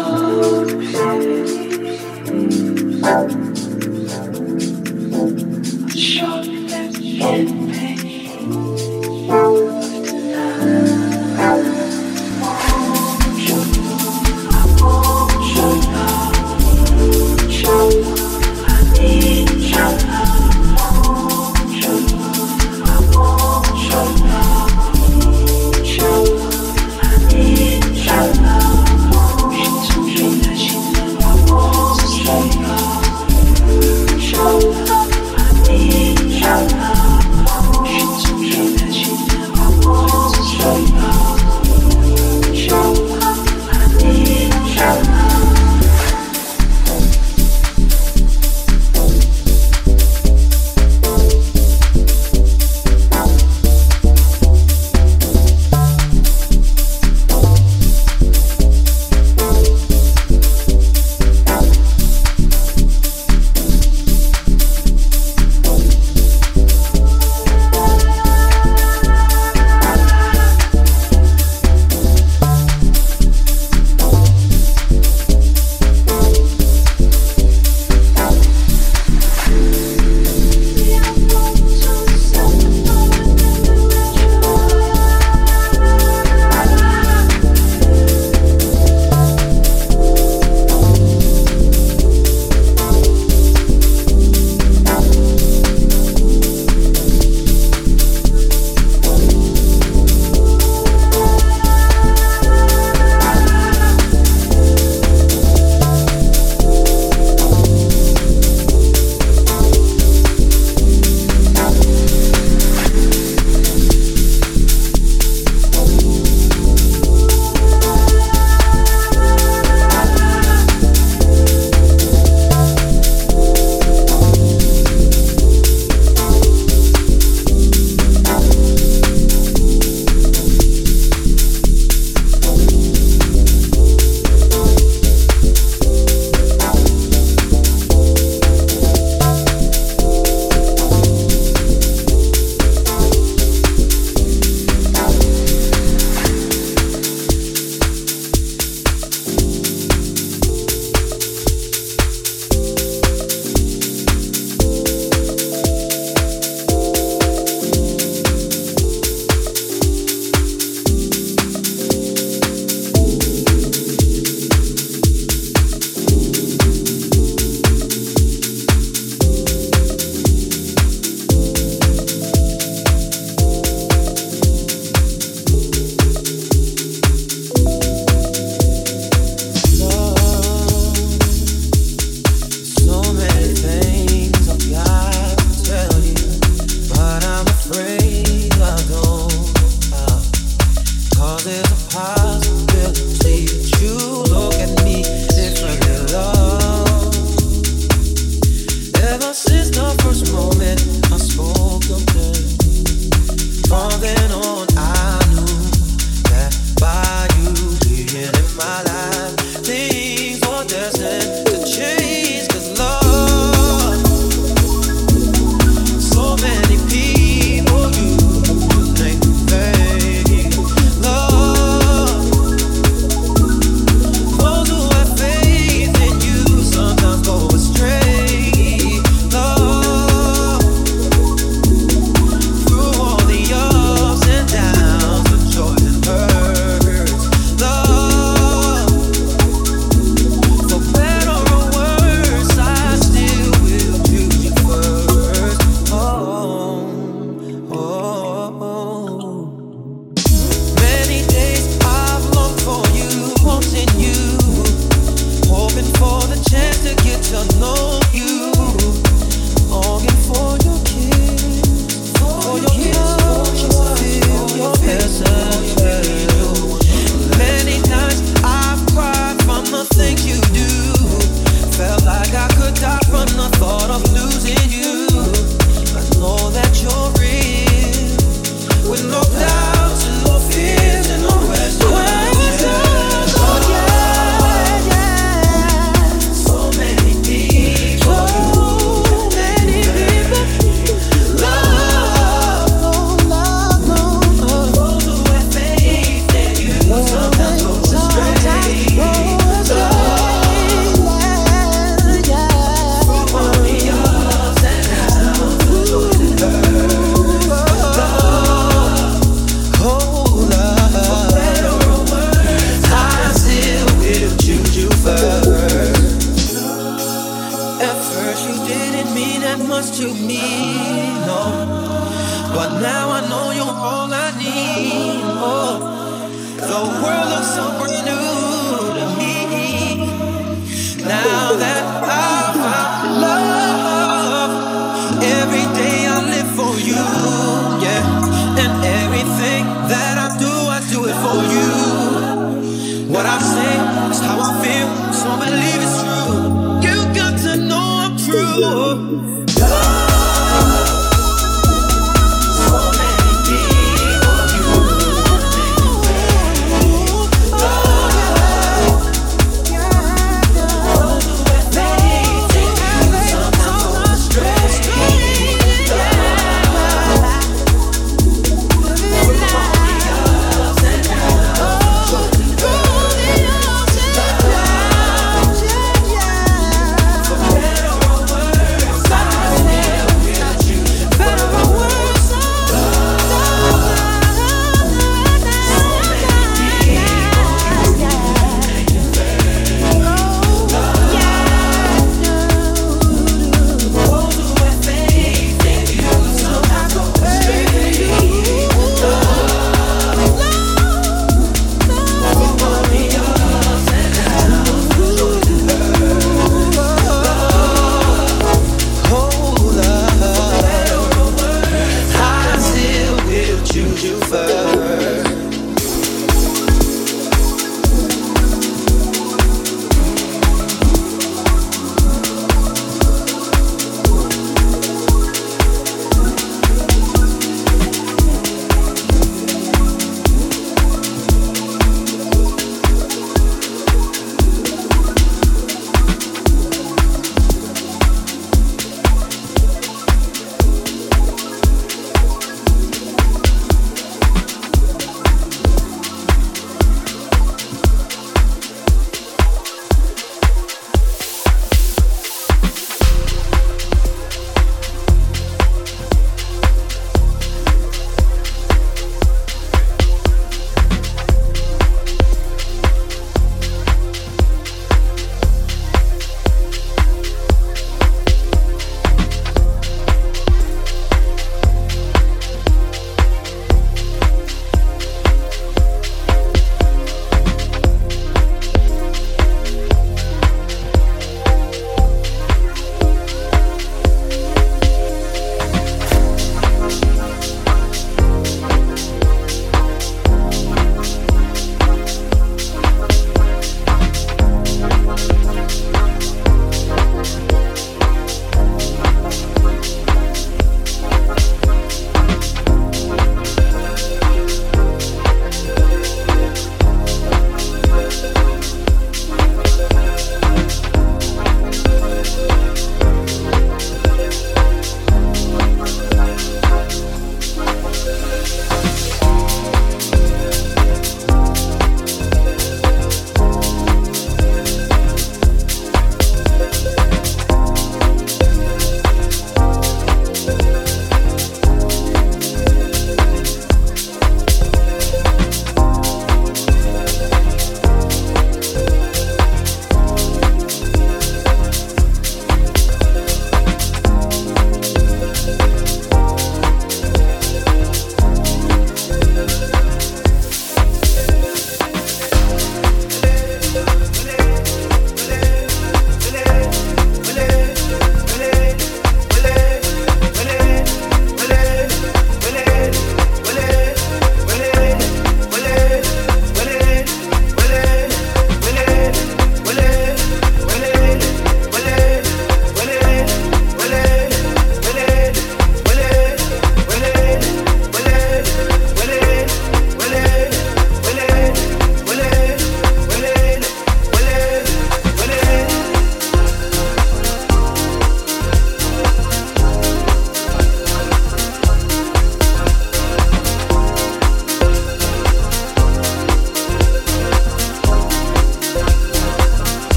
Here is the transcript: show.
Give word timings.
show. 0.00 0.59